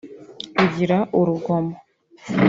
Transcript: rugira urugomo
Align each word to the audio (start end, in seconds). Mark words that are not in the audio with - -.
rugira 0.59 0.97
urugomo 1.19 1.75